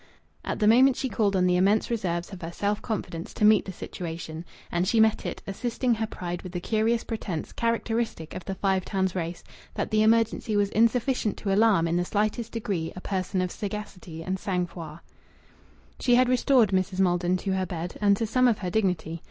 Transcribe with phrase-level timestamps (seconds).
[0.43, 3.65] At the moment she called on the immense reserves of her self confidence to meet
[3.65, 8.43] the situation and she met it, assisting her pride with the curious pretence, characteristic of
[8.45, 9.43] the Five Towns race,
[9.75, 14.23] that the emergency was insufficient to alarm in the slightest degree a person of sagacity
[14.23, 15.01] and sang froid.
[15.99, 16.99] She had restored Mrs.
[16.99, 19.19] Maldon to her bed and to some of her dignity.